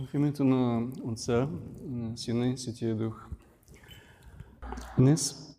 В 0.00 0.14
името 0.14 0.44
на 0.44 0.88
Отца, 1.02 1.48
на 1.84 2.16
Сина 2.16 2.48
и 2.48 2.58
Светия 2.58 2.96
Дух. 2.96 3.26
Днес 4.98 5.56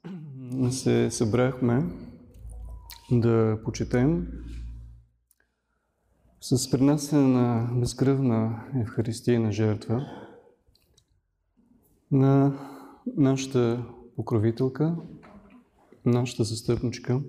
се 0.69 1.11
събрахме 1.11 1.83
да 3.11 3.59
почетем 3.65 4.27
с 6.41 6.71
принасяне 6.71 7.27
на 7.27 7.69
безкръвна 7.73 8.63
Евхаристийна 8.75 9.51
жертва 9.51 10.07
на 12.11 12.59
нашата 13.17 13.85
покровителка, 14.15 14.95
нашата 16.05 16.43
застъпничка, 16.43 17.21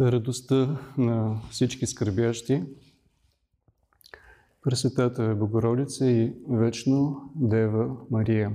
радостта 0.00 0.80
на 0.98 1.40
всички 1.50 1.86
скърбящи, 1.86 2.62
Пресветата 4.64 5.34
Богородица 5.34 6.10
и 6.10 6.32
вечно 6.50 7.30
Дева 7.36 7.96
Мария. 8.10 8.52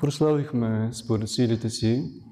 Прославихме 0.00 0.90
според 0.92 1.28
силите 1.28 1.70
си 1.70 2.22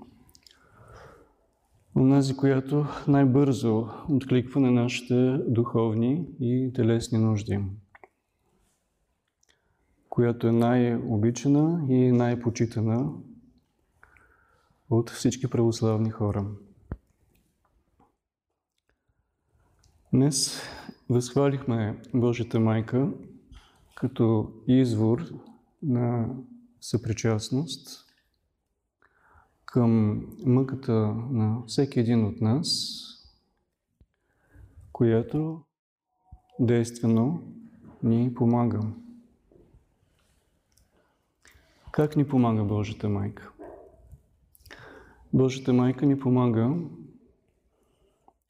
онази, 1.96 2.36
която 2.36 2.86
най-бързо 3.08 3.88
откликва 4.08 4.60
на 4.60 4.70
нашите 4.70 5.38
духовни 5.46 6.26
и 6.40 6.72
телесни 6.74 7.18
нужди, 7.18 7.60
която 10.08 10.46
е 10.48 10.52
най-обичана 10.52 11.86
и 11.88 12.12
най-почитана 12.12 13.12
от 14.90 15.10
всички 15.10 15.50
православни 15.50 16.10
хора. 16.10 16.46
Днес 20.12 20.62
възхвалихме 21.08 22.02
Божията 22.14 22.60
майка 22.60 23.12
като 23.94 24.52
извор 24.66 25.22
на 25.82 26.28
съпричастност 26.80 28.04
към 29.64 30.22
мъката 30.46 30.92
на 31.30 31.62
всеки 31.66 32.00
един 32.00 32.24
от 32.24 32.40
нас, 32.40 32.68
която 34.92 35.60
действено 36.60 37.42
ни 38.02 38.34
помага. 38.34 38.80
Как 41.90 42.16
ни 42.16 42.28
помага 42.28 42.64
Божията 42.64 43.08
майка? 43.08 43.52
Божията 45.32 45.72
майка 45.72 46.06
ни 46.06 46.18
помага, 46.18 46.74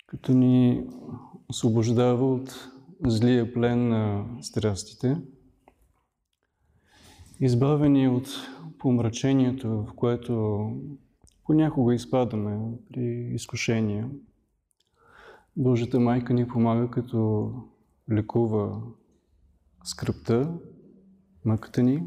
като 0.09 0.33
ни 0.33 0.85
освобождава 1.49 2.35
от 2.35 2.71
злия 3.07 3.55
плен 3.55 3.89
на 3.89 4.27
страстите, 4.41 5.17
избавени 7.41 8.09
от 8.09 8.29
помрачението, 8.79 9.69
в 9.69 9.95
което 9.97 10.67
понякога 11.45 11.95
изпадаме 11.95 12.59
при 12.93 13.31
изкушения. 13.35 14.11
Божията 15.57 16.01
майка 16.01 16.35
ни 16.35 16.49
помага 16.49 16.91
като 16.91 17.53
лекува 18.13 18.83
скръпта, 19.85 20.55
мъката 21.45 21.83
ни. 21.83 22.03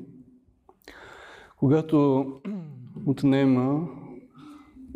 Когато 1.58 2.26
отнема 3.06 3.88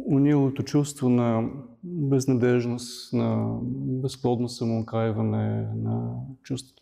унилото 0.09 0.63
чувство 0.63 1.09
на 1.09 1.49
безнадежност, 1.85 3.13
на 3.13 3.59
безплодно 4.01 4.49
самоокаиване, 4.49 5.69
на 5.75 6.15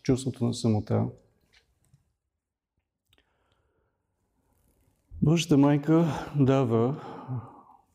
чувството 0.02 0.44
на 0.44 0.54
самота. 0.54 1.06
Божията 5.22 5.58
майка 5.58 6.06
дава 6.40 7.00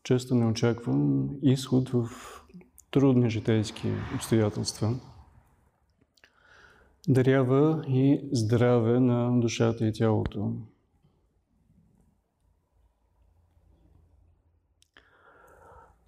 често 0.02 0.34
неочакван 0.34 1.28
изход 1.42 1.88
в 1.88 2.08
трудни 2.90 3.30
житейски 3.30 3.92
обстоятелства. 4.14 4.94
Дарява 7.08 7.84
и 7.88 8.28
здраве 8.32 9.00
на 9.00 9.40
душата 9.40 9.86
и 9.86 9.92
тялото. 9.92 10.52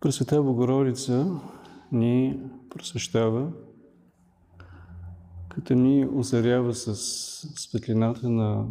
Пресвета 0.02 0.42
Богородица 0.42 1.40
ни 1.92 2.40
просвещава, 2.70 3.52
като 5.48 5.74
ни 5.74 6.06
озарява 6.14 6.74
с 6.74 6.96
светлината 7.56 8.30
на 8.30 8.66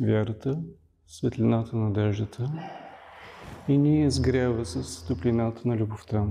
вярата, 0.00 0.60
светлината 1.06 1.76
на 1.76 1.84
надеждата 1.84 2.52
и 3.68 3.78
ни 3.78 4.10
сгрява 4.10 4.66
с 4.66 5.06
топлината 5.06 5.68
на 5.68 5.76
любовта. 5.76 6.26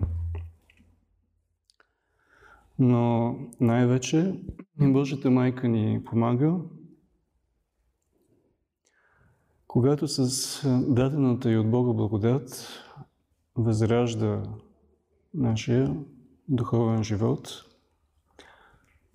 Но 2.80 3.36
най-вече 3.60 4.40
Божията 4.80 5.32
майка 5.32 5.68
ни 5.68 6.04
помага, 6.06 6.56
когато 9.68 10.08
с 10.08 10.62
дадената 10.88 11.52
и 11.52 11.58
от 11.58 11.72
Бога 11.72 11.94
благодат 11.94 12.84
възражда 13.58 14.44
нашия 15.34 15.96
духовен 16.48 17.04
живот, 17.04 17.64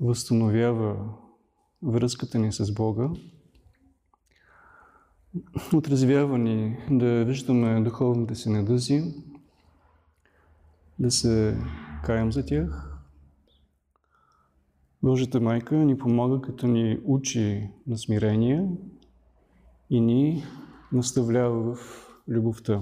възстановява 0.00 1.14
връзката 1.82 2.38
ни 2.38 2.52
с 2.52 2.74
Бога, 2.74 3.10
отразвява 5.74 6.38
ни 6.38 6.78
да 6.90 7.24
виждаме 7.24 7.80
духовните 7.80 8.34
си 8.34 8.50
недъзи, 8.50 9.14
да 10.98 11.10
се 11.10 11.58
каем 12.04 12.32
за 12.32 12.46
тях. 12.46 12.88
Божията 15.02 15.40
майка 15.40 15.74
ни 15.74 15.98
помага, 15.98 16.40
като 16.40 16.66
ни 16.66 17.00
учи 17.04 17.70
на 17.86 17.98
смирение 17.98 18.68
и 19.90 20.00
ни 20.00 20.44
наставлява 20.92 21.74
в 21.74 22.08
любовта. 22.28 22.80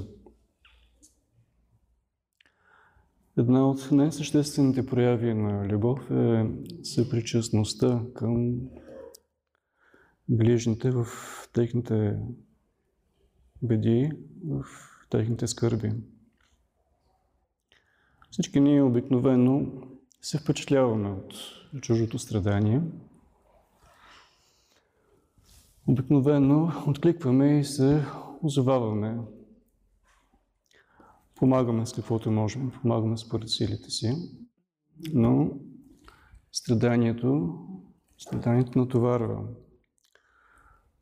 Една 3.38 3.70
от 3.70 3.88
най-съществените 3.92 4.86
прояви 4.86 5.34
на 5.34 5.68
любов 5.68 6.10
е 6.10 6.46
съпричастността 6.82 8.02
към 8.14 8.60
ближните 10.28 10.90
в 10.90 11.06
техните 11.52 12.18
беди, 13.62 14.10
в 14.48 14.64
техните 15.10 15.46
скърби. 15.46 15.92
Всички 18.30 18.60
ние 18.60 18.82
обикновено 18.82 19.66
се 20.20 20.38
впечатляваме 20.38 21.10
от 21.10 21.34
чужото 21.80 22.18
страдание. 22.18 22.82
Обикновено 25.86 26.72
откликваме 26.86 27.60
и 27.60 27.64
се 27.64 28.04
озоваваме 28.42 29.18
Помагаме 31.40 31.86
с 31.86 31.92
каквото 31.92 32.30
можем, 32.30 32.70
помагаме 32.82 33.16
според 33.16 33.48
силите 33.48 33.90
си, 33.90 34.12
но 35.12 35.50
страданието, 36.52 37.58
страданието 38.18 38.78
натоварва. 38.78 39.44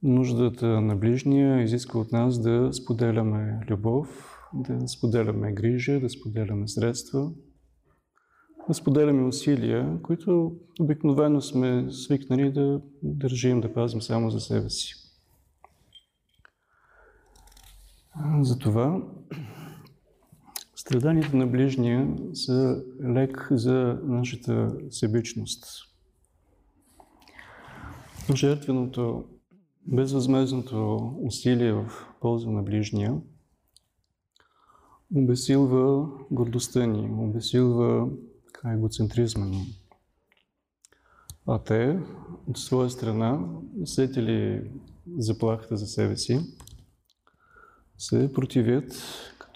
Нуждата 0.03 0.81
на 0.81 0.97
ближния 0.97 1.63
изисква 1.63 2.01
от 2.01 2.13
нас 2.13 2.43
да 2.43 2.73
споделяме 2.73 3.61
любов, 3.71 4.39
да 4.55 4.89
споделяме 4.89 5.53
грижа, 5.53 6.01
да 6.01 6.11
споделяме 6.11 6.69
средства, 6.69 7.33
да 8.69 8.75
споделяме 8.75 9.27
усилия, 9.27 10.03
които 10.03 10.57
обикновено 10.81 11.41
сме 11.41 11.87
свикнали 11.91 12.53
да 12.53 12.81
държим, 13.03 13.61
да 13.61 13.75
пазим 13.75 14.03
само 14.03 14.31
за 14.31 14.41
себе 14.41 14.71
си. 14.71 14.95
Затова 18.41 19.03
Страданията 20.89 21.37
на 21.37 21.47
ближния 21.47 22.17
са 22.35 22.83
лек 23.05 23.49
за 23.51 24.01
нашата 24.03 24.73
себичност. 24.91 25.65
Жертвеното, 28.35 29.25
безвъзмезното 29.87 30.97
усилие 31.23 31.73
в 31.73 31.93
полза 32.21 32.51
на 32.51 32.63
ближния 32.63 33.21
обесилва 35.15 36.09
гордостта 36.31 36.87
ни, 36.87 37.11
обесилва 37.11 38.09
егоцентризма 38.75 39.47
ни. 39.47 39.67
А 41.47 41.59
те, 41.59 41.99
от 42.47 42.59
своя 42.59 42.91
страна, 42.91 43.41
усетили 43.81 44.71
заплахата 45.19 45.77
за 45.77 45.87
себе 45.87 46.17
си, 46.17 46.41
се 47.99 48.33
противят 48.33 48.93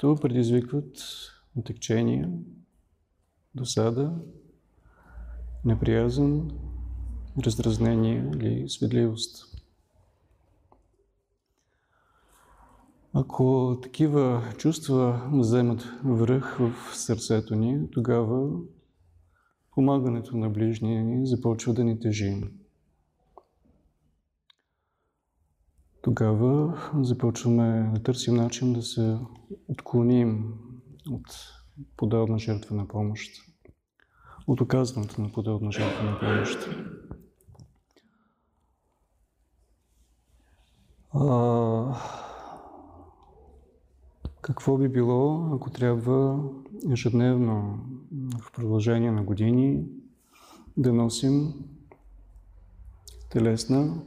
като 0.03 0.17
предизвикват 0.17 0.99
отекчение, 1.57 2.29
досада 3.55 4.15
неприязан, 5.65 6.51
раздразнение 7.45 8.31
или 8.35 8.69
светливост. 8.69 9.45
Ако 13.13 13.79
такива 13.83 14.53
чувства 14.59 15.31
вземат 15.33 15.83
връх 16.05 16.59
в 16.59 16.97
сърцето 16.97 17.55
ни, 17.55 17.91
тогава 17.91 18.51
помагането 19.75 20.37
на 20.37 20.51
ближния 20.51 21.05
ни 21.05 21.27
започва 21.27 21.75
да 21.75 21.85
ни 21.85 22.01
тежи. 22.01 22.43
Тогава 26.03 26.79
започваме 27.01 27.91
да 27.95 28.03
търсим 28.03 28.35
начин 28.35 28.73
да 28.73 28.83
се 28.83 29.19
отклоним 29.69 30.55
от 31.11 31.27
подобна 31.97 32.39
жертва 32.39 32.77
на 32.77 32.89
помощ, 32.89 33.31
от 34.47 34.61
оказването 34.61 35.23
на 35.23 35.33
подобна 35.33 35.73
жертва 35.73 36.05
на 36.05 36.21
помощ. 36.21 36.69
А, 41.15 41.97
какво 44.41 44.79
би 44.79 44.89
било, 44.89 45.55
ако 45.55 45.71
трябва 45.71 46.51
ежедневно 46.93 47.79
в 48.13 48.53
продължение 48.53 49.11
на 49.11 49.23
години 49.23 49.85
да 50.77 50.93
носим 50.93 51.55
телесна, 53.31 54.03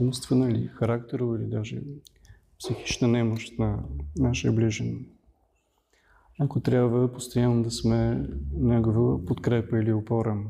умствена 0.00 0.50
или 0.50 0.66
характерова 0.66 1.36
или 1.36 1.46
даже 1.46 1.82
психична 2.58 3.08
немощ 3.08 3.58
на 3.58 3.84
нашия 4.16 4.52
ближен? 4.52 5.06
Ако 6.40 6.60
трябва 6.60 7.12
постоянно 7.12 7.62
да 7.62 7.70
сме 7.70 8.28
негова 8.52 9.24
подкрепа 9.24 9.78
или 9.78 9.92
опора. 9.92 10.44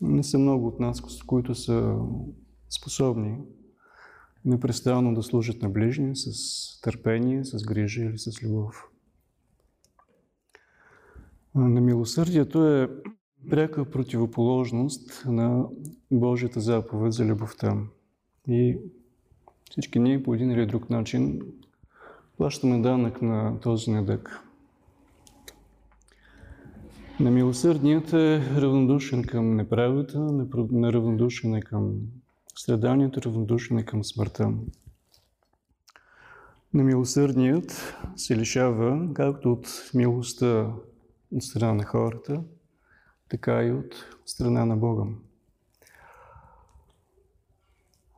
Не 0.00 0.22
са 0.22 0.38
много 0.38 0.66
от 0.66 0.80
нас, 0.80 1.00
които 1.26 1.54
са 1.54 1.98
способни 2.70 3.38
непрестанно 4.44 5.14
да 5.14 5.22
служат 5.22 5.62
на 5.62 5.70
ближни 5.70 6.16
с 6.16 6.30
търпение, 6.80 7.44
с 7.44 7.64
грижа 7.64 8.04
или 8.04 8.18
с 8.18 8.42
любов. 8.42 8.84
На 11.54 11.80
милосърдието 11.80 12.66
е 12.66 12.88
пряка 13.50 13.84
противоположност 13.84 15.24
на 15.26 15.64
Божията 16.10 16.60
заповед 16.60 17.12
за 17.12 17.24
любовта. 17.24 17.76
И 18.48 18.78
всички 19.70 19.98
ние 19.98 20.22
по 20.22 20.34
един 20.34 20.50
или 20.50 20.66
друг 20.66 20.90
начин 20.90 21.40
плащаме 22.36 22.80
данък 22.80 23.22
на 23.22 23.60
този 23.60 23.90
недък. 23.90 24.40
На 27.20 27.30
милосърдният 27.30 28.12
е 28.12 28.40
равнодушен 28.56 29.22
към 29.22 29.56
неправата, 29.56 30.20
неравнодушен 30.70 31.54
е 31.54 31.60
към 31.60 31.94
страданието, 32.54 33.22
равнодушен 33.22 33.78
е 33.78 33.84
към 33.84 34.04
смъртта. 34.04 34.52
Немилосърдният 36.74 37.96
се 38.16 38.36
лишава 38.36 39.08
както 39.14 39.52
от 39.52 39.90
милостта 39.94 40.72
от 41.32 41.42
страна 41.42 41.74
на 41.74 41.84
хората, 41.84 42.42
така 43.32 43.62
и 43.62 43.72
от 43.72 43.94
страна 44.26 44.64
на 44.64 44.76
Бога. 44.76 45.04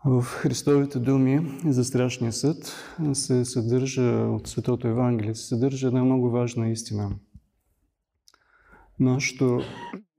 В 0.05 0.23
Христовите 0.23 0.99
думи 0.99 1.61
за 1.67 1.85
страшния 1.85 2.33
съд 2.33 2.75
се 3.13 3.45
съдържа 3.45 4.03
от 4.11 4.49
Светото 4.49 4.89
Евангелие, 4.89 5.35
се 5.35 5.47
съдържа 5.47 5.87
една 5.87 6.05
много 6.05 6.31
важна 6.31 6.71
истина. 6.71 7.11
Нашето 9.01 9.61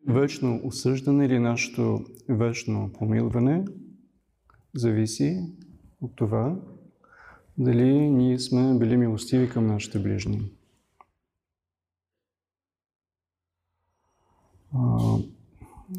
вечно 0.08 0.62
осъждане 0.64 1.26
или 1.26 1.40
нашето 1.40 2.06
вечно 2.30 2.92
помилване 2.94 3.66
зависи 4.76 5.42
от 6.02 6.16
това 6.16 6.60
дали 7.58 8.10
ние 8.10 8.40
сме 8.40 8.80
били 8.80 8.98
милостиви 8.98 9.50
към 9.50 9.68
нашите 9.68 10.00
ближни. 10.00 10.52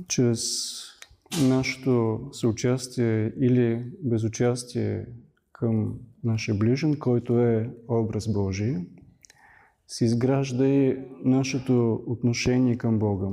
Чрез 0.09 0.43
нашето 1.49 2.21
съучастие 2.33 3.33
или 3.41 3.93
безучастие 4.03 5.07
към 5.53 5.95
нашия 6.25 6.55
ближен, 6.55 6.99
който 6.99 7.39
е 7.39 7.71
образ 7.89 8.33
Божий, 8.33 8.77
се 9.87 10.05
изгражда 10.05 10.69
и 10.69 10.99
нашето 11.25 12.03
отношение 12.07 12.77
към 12.77 12.99
Бога 12.99 13.29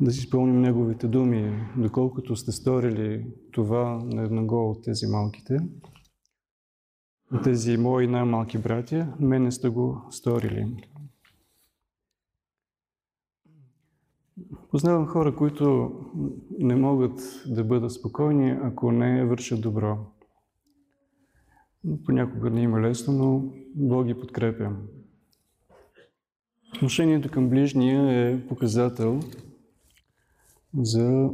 да 0.00 0.10
си 0.10 0.20
спомним 0.20 0.60
Неговите 0.60 1.08
думи, 1.08 1.66
доколкото 1.76 2.36
сте 2.36 2.52
сторили 2.52 3.26
това 3.52 4.00
на 4.04 4.22
едного 4.22 4.70
от 4.70 4.84
тези 4.84 5.06
малките, 5.06 5.58
тези 7.44 7.76
мои 7.76 8.06
най-малки 8.06 8.58
братя, 8.58 9.14
мене 9.20 9.52
сте 9.52 9.68
го 9.68 10.02
сторили. 10.10 10.76
Познавам 14.74 15.06
хора, 15.06 15.36
които 15.36 15.92
не 16.58 16.76
могат 16.76 17.42
да 17.46 17.64
бъдат 17.64 17.92
спокойни, 17.92 18.50
ако 18.62 18.92
не 18.92 19.24
вършат 19.24 19.60
добро. 19.60 19.98
Понякога 22.04 22.50
не 22.50 22.62
има 22.62 22.80
лесно, 22.80 23.14
но 23.14 23.52
Бог 23.74 24.06
ги 24.06 24.20
подкрепя. 24.20 24.76
Отношението 26.76 27.30
към 27.30 27.48
ближния 27.48 28.30
е 28.30 28.46
показател 28.46 29.20
за 30.78 31.30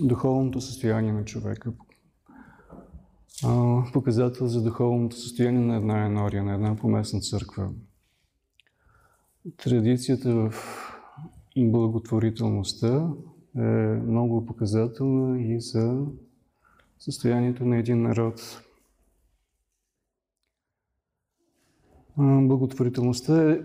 духовното 0.00 0.60
състояние 0.60 1.12
на 1.12 1.24
човека. 1.24 1.72
Показател 3.92 4.46
за 4.46 4.62
духовното 4.62 5.16
състояние 5.16 5.60
на 5.60 5.76
една 5.76 6.06
енория, 6.06 6.44
на 6.44 6.54
една 6.54 6.76
поместна 6.76 7.20
църква. 7.20 7.70
Традицията 9.56 10.34
в 10.34 10.54
благотворителността 11.68 13.12
е 13.56 13.60
много 14.06 14.46
показателна 14.46 15.42
и 15.42 15.60
за 15.60 16.06
състоянието 16.98 17.64
на 17.64 17.76
един 17.76 18.02
народ. 18.02 18.62
Благотворителността 22.18 23.52
е 23.52 23.60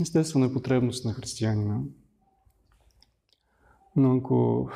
естествена 0.00 0.52
потребност 0.52 1.04
на 1.04 1.12
християнина. 1.12 1.80
Но 3.96 4.16
ако 4.16 4.68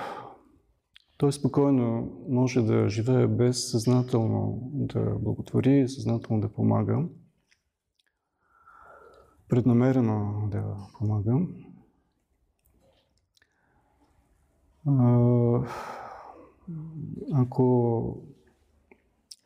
той 1.19 1.33
спокойно 1.33 2.13
може 2.29 2.63
да 2.63 2.89
живее 2.89 3.27
без 3.27 3.71
съзнателно 3.71 4.71
да 4.73 5.01
благотвори, 5.01 5.89
съзнателно 5.89 6.41
да 6.41 6.49
помага, 6.49 7.09
преднамерено 9.49 10.49
да 10.51 10.77
помага, 10.99 11.39
ако 17.35 18.17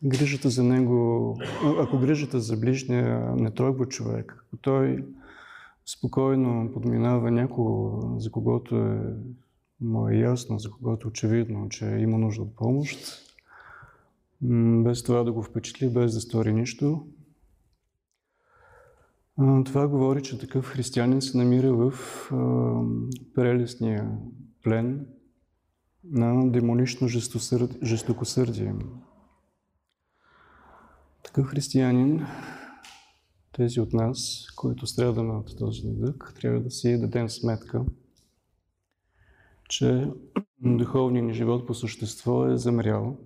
грижата 0.04 0.50
за 0.50 0.62
него, 0.62 1.36
ако 1.80 1.98
грижата 1.98 2.40
за 2.40 2.56
ближния 2.56 3.34
не 3.36 3.50
тройва 3.50 3.86
човек, 3.86 4.44
ако 4.46 4.56
той 4.56 5.06
спокойно 5.86 6.72
подминава 6.72 7.30
някого, 7.30 8.00
за 8.18 8.30
когото 8.30 8.76
е 8.76 9.16
му 9.80 10.08
е 10.08 10.16
ясно, 10.16 10.58
за 10.58 10.70
когото 10.70 11.08
е 11.08 11.10
очевидно, 11.10 11.68
че 11.68 11.84
има 11.84 12.18
нужда 12.18 12.42
от 12.42 12.56
помощ, 12.56 12.98
без 14.84 15.02
това 15.02 15.22
да 15.22 15.32
го 15.32 15.42
впечатли, 15.42 15.90
без 15.90 16.14
да 16.14 16.20
стори 16.20 16.52
нищо. 16.52 17.06
Това 19.64 19.88
говори, 19.88 20.22
че 20.22 20.38
такъв 20.38 20.64
християнин 20.64 21.22
се 21.22 21.38
намира 21.38 21.72
в 21.74 21.92
прелестния 23.34 24.18
плен 24.62 25.06
на 26.04 26.50
демонично 26.52 27.08
жестокосърдие. 27.82 28.74
Такъв 31.22 31.46
християнин, 31.46 32.26
тези 33.52 33.80
от 33.80 33.92
нас, 33.92 34.46
които 34.56 34.86
страдаме 34.86 35.32
от 35.32 35.58
този 35.58 35.86
недък, 35.86 36.32
трябва 36.40 36.60
да 36.60 36.70
си 36.70 37.00
дадем 37.00 37.28
сметка– 37.28 37.84
че 39.68 40.10
духовният 40.60 41.26
ни 41.26 41.34
живот 41.34 41.66
по 41.66 41.74
същество 41.74 42.46
е 42.46 42.56
замрял 42.56 43.18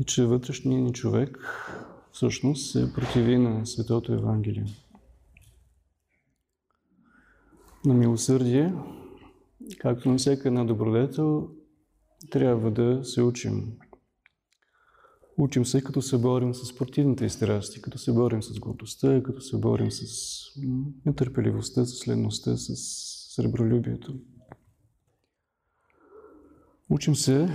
и 0.00 0.04
че 0.04 0.24
вътрешният 0.24 0.84
ни 0.84 0.92
човек 0.92 1.38
всъщност 2.12 2.70
се 2.70 2.92
противи 2.92 3.38
на 3.38 3.66
Светото 3.66 4.12
Евангелие. 4.12 4.66
На 7.84 7.94
милосърдие, 7.94 8.74
както 9.78 10.08
на 10.08 10.18
всяка 10.18 10.48
една 10.48 10.64
добродетел, 10.64 11.48
трябва 12.30 12.70
да 12.70 13.04
се 13.04 13.22
учим. 13.22 13.72
Учим 15.38 15.64
се, 15.64 15.82
като 15.82 16.02
се 16.02 16.18
борим 16.18 16.54
с 16.54 16.66
спортивните 16.66 17.28
страсти, 17.28 17.82
като 17.82 17.98
се 17.98 18.12
борим 18.12 18.42
с 18.42 18.58
гордостта, 18.58 19.22
като 19.22 19.40
се 19.40 19.58
борим 19.58 19.90
с 19.90 20.04
нетърпеливостта, 21.06 21.84
с 21.84 22.08
леността, 22.08 22.56
с 22.56 22.74
сребролюбието. 23.34 24.14
Учим 26.90 27.14
се, 27.14 27.48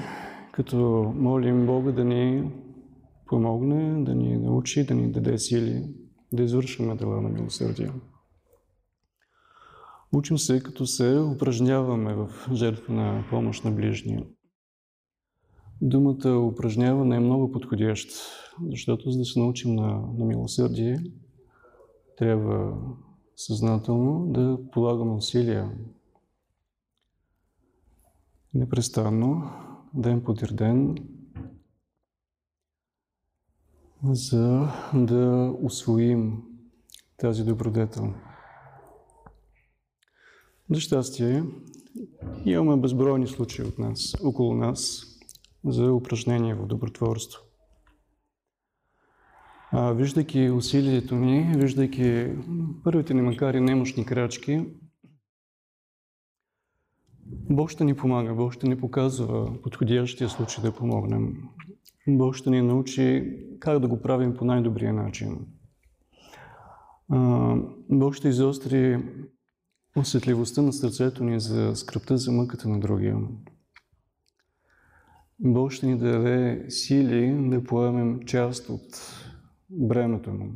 като 0.54 0.78
молим 1.16 1.66
Бога 1.66 1.92
да 1.92 2.04
ни 2.04 2.52
помогне, 3.26 4.04
да 4.04 4.16
ни 4.16 4.38
научи, 4.38 4.86
да 4.86 4.94
ни 4.94 5.12
даде 5.12 5.38
сили 5.38 5.94
да 6.34 6.44
извършваме 6.44 6.96
дела 6.96 7.22
на 7.22 7.30
милосърдие. 7.30 7.92
Учим 10.16 10.38
се, 10.38 10.64
като 10.64 10.88
се 10.88 11.20
упражняваме 11.20 12.14
в 12.14 12.30
жертва 12.54 12.94
на 12.94 13.26
помощ 13.30 13.64
на 13.64 13.72
ближния. 13.72 14.26
Думата 15.82 16.30
упражняване 16.30 17.16
е 17.16 17.20
много 17.20 17.52
подходяща, 17.52 18.14
защото 18.70 19.12
за 19.12 19.20
да 19.20 19.26
се 19.26 19.40
научим 19.40 19.76
на, 19.76 19.88
на 20.18 20.26
милосърдие, 20.26 20.98
трябва 22.18 22.78
съзнателно 23.36 24.32
да 24.32 24.60
полагаме 24.72 25.12
усилия. 25.12 25.72
Непрестанно, 28.54 29.52
ден 29.94 30.24
по 30.24 30.34
ден, 30.34 30.96
за 34.04 34.68
да 34.94 35.54
освоим 35.62 36.44
тази 37.18 37.44
добродетел. 37.44 38.14
За 40.70 40.80
щастие, 40.80 41.44
имаме 42.46 42.82
безбройни 42.82 43.28
случаи 43.28 43.66
от 43.66 43.80
нас, 43.80 44.16
около 44.24 44.56
нас, 44.56 45.06
за 45.66 45.94
упражнение 45.94 46.56
в 46.56 46.66
добротворство. 46.66 47.42
А, 49.72 49.92
виждайки 49.94 50.50
усилието 50.50 51.16
ни, 51.16 51.54
виждайки 51.56 52.28
първите 52.84 53.14
ни, 53.14 53.22
макар 53.22 53.54
и 53.54 53.62
немощни 53.62 54.06
крачки, 54.06 54.66
Бог 57.50 57.70
ще 57.70 57.84
ни 57.84 57.96
помага, 57.96 58.34
Бог 58.34 58.54
ще 58.54 58.68
ни 58.68 58.80
показва 58.80 59.62
подходящия 59.62 60.30
случай 60.30 60.64
да 60.64 60.72
помогнем. 60.72 61.34
Бог 62.08 62.36
ще 62.36 62.50
ни 62.50 62.62
научи 62.62 63.38
как 63.60 63.80
да 63.80 63.88
го 63.88 64.02
правим 64.02 64.34
по 64.34 64.46
най-добрия 64.46 64.94
начин. 64.94 65.48
Бог 67.90 68.14
ще 68.14 68.28
изостри 68.28 69.04
усетливостта 69.96 70.62
на 70.62 70.74
сърцето 70.74 71.24
ни 71.24 71.40
за 71.40 71.76
скръпта 71.76 72.18
за 72.18 72.32
мъката 72.32 72.70
на 72.70 72.80
другия. 72.80 73.18
Бог 75.40 75.72
ще 75.72 75.88
ни 75.88 75.98
даде 75.98 76.66
сили 76.70 77.50
да 77.50 77.64
поемем 77.64 78.20
част 78.26 78.70
от 78.70 79.16
бремето 79.70 80.32
му. 80.32 80.54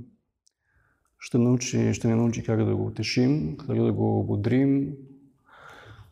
Ще, 1.19 1.37
научи, 1.37 1.93
ще 1.93 2.07
ни 2.07 2.15
научи 2.15 2.43
как 2.43 2.65
да 2.65 2.75
го 2.75 2.85
утешим, 2.85 3.57
как 3.57 3.83
да 3.83 3.93
го 3.93 4.19
ободрим. 4.19 4.93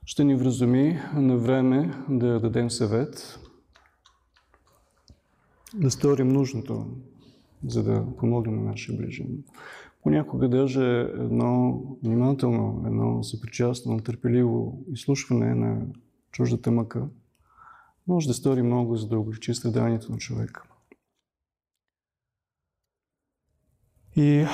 Ще 0.06 0.24
ни 0.24 0.36
вразуми 0.36 1.00
на 1.14 1.38
време 1.38 2.04
да 2.10 2.40
дадем 2.40 2.70
съвет, 2.70 3.40
да 5.74 5.92
сторим 5.92 6.28
нужното, 6.28 6.88
за 7.68 7.84
да 7.84 8.06
помогнем 8.18 8.56
на 8.56 8.62
нашия 8.62 8.98
ближен. 8.98 9.44
Понякога 10.08 10.50
даже 10.50 11.02
едно 11.02 11.82
внимателно, 12.04 12.84
едно 12.86 13.24
съпричастно, 13.24 14.00
търпеливо 14.00 14.86
изслушване 14.92 15.56
на 15.56 15.88
чуждата 16.32 16.72
мъка 16.72 17.10
може 18.08 18.28
да 18.28 18.34
стори 18.34 18.62
много, 18.62 18.96
за 18.96 19.08
да 19.08 19.20
облегчи 19.20 19.54
страданието 19.54 20.12
на 20.12 20.18
човека. 20.18 20.64
И 24.16 24.46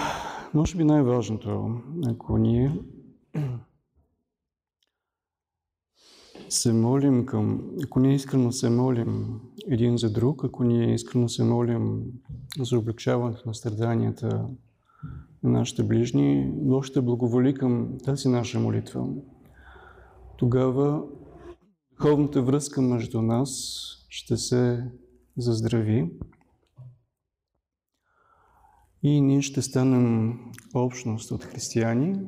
може 0.53 0.77
би 0.77 0.83
най-важното, 0.83 1.81
ако 2.07 2.38
ние 2.38 2.79
се 6.50 6.74
молим 6.74 7.25
към, 7.25 7.72
ако 7.83 8.00
ние 8.00 8.15
искрено 8.15 8.51
се 8.51 8.69
молим 8.69 9.41
един 9.67 9.98
за 9.98 10.13
друг, 10.13 10.43
ако 10.43 10.63
ние 10.63 10.93
искрено 10.93 11.29
се 11.29 11.43
молим 11.43 12.03
за 12.60 12.79
облегчаването 12.79 13.43
на 13.45 13.53
страданията 13.53 14.48
на 15.44 15.50
нашите 15.50 15.84
ближни, 15.84 16.52
Бог 16.54 16.86
ще 16.86 17.02
благоволи 17.02 17.54
към 17.54 17.98
тази 18.04 18.30
наша 18.30 18.60
молитва. 18.60 19.08
Тогава 20.38 21.04
духовната 21.92 22.42
връзка 22.42 22.82
между 22.82 23.22
нас 23.22 23.50
ще 24.10 24.38
се 24.38 24.92
заздрави 25.38 26.12
и 29.04 29.22
ние 29.22 29.42
ще 29.42 29.62
станем 29.62 30.40
общност 30.74 31.32
от 31.32 31.44
християни, 31.44 32.20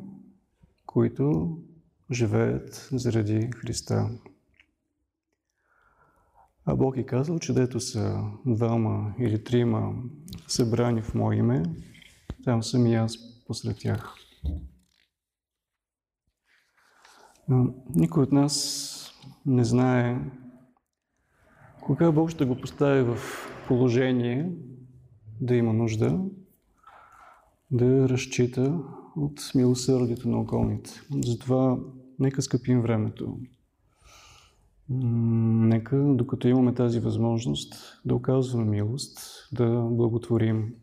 които 0.85 1.57
живеят 2.11 2.89
заради 2.91 3.49
Христа. 3.55 4.09
А 6.65 6.75
Бог 6.75 6.97
е 6.97 7.05
казал, 7.05 7.39
че 7.39 7.53
дето 7.53 7.79
са 7.79 8.23
двама 8.45 9.13
или 9.19 9.43
трима 9.43 9.93
събрани 10.47 11.01
в 11.01 11.13
Мое 11.13 11.35
име, 11.35 11.63
там 12.45 12.63
съм 12.63 12.85
и 12.87 12.95
аз 12.95 13.17
посред 13.45 13.77
тях. 13.79 14.15
Никой 17.95 18.23
от 18.23 18.31
нас 18.31 19.11
не 19.45 19.65
знае 19.65 20.19
кога 21.81 22.11
Бог 22.11 22.29
ще 22.29 22.45
го 22.45 22.55
постави 22.55 23.03
в 23.03 23.17
положение 23.67 24.51
да 25.41 25.55
има 25.55 25.73
нужда, 25.73 26.19
да 27.71 28.09
разчита 28.09 28.79
от 29.15 29.51
милосърдието 29.55 30.29
на 30.29 30.39
околните. 30.39 31.01
Затова 31.25 31.77
нека 32.19 32.41
скъпим 32.41 32.81
времето. 32.81 33.37
Нека, 34.89 35.97
докато 35.97 36.47
имаме 36.47 36.73
тази 36.73 36.99
възможност, 36.99 38.01
да 38.05 38.15
оказваме 38.15 38.65
милост, 38.65 39.19
да 39.53 39.81
благотворим. 39.91 40.73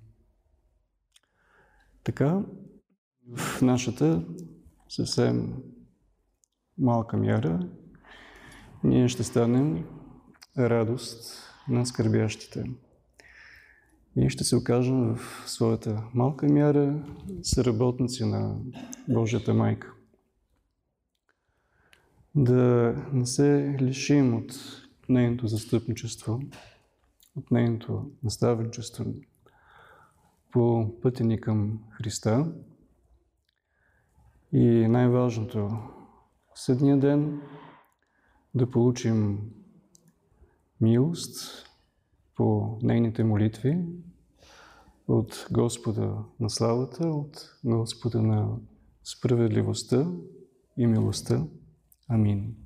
Така, 2.04 2.42
в 3.36 3.62
нашата 3.62 4.24
съвсем 4.88 5.62
малка 6.78 7.16
мяра, 7.16 7.68
ние 8.84 9.08
ще 9.08 9.24
станем 9.24 9.84
радост 10.58 11.42
на 11.68 11.86
скърбящите 11.86 12.64
и 14.16 14.30
ще 14.30 14.44
се 14.44 14.56
окажем 14.56 15.16
в 15.16 15.42
своята 15.46 16.04
малка 16.14 16.46
мяра 16.46 17.04
съработници 17.42 18.24
на 18.24 18.56
Божията 19.08 19.54
майка. 19.54 19.92
Да 22.34 22.94
не 23.12 23.26
се 23.26 23.76
лишим 23.80 24.36
от 24.36 24.52
нейното 25.08 25.46
застъпничество, 25.46 26.40
от 27.36 27.50
нейното 27.50 28.10
наставничество 28.22 29.04
по 30.52 30.94
пътя 31.02 31.24
ни 31.24 31.40
към 31.40 31.80
Христа. 31.90 32.52
И 34.52 34.88
най-важното, 34.88 35.78
съдния 36.54 37.00
ден 37.00 37.40
да 38.54 38.70
получим 38.70 39.38
милост, 40.80 41.66
по 42.36 42.78
нейните 42.82 43.24
молитви 43.24 43.78
от 45.08 45.46
Господа 45.52 46.24
на 46.40 46.50
славата, 46.50 47.08
от 47.08 47.58
Господа 47.64 48.22
на 48.22 48.56
справедливостта 49.04 50.06
и 50.76 50.86
милостта. 50.86 51.44
Амин. 52.08 52.61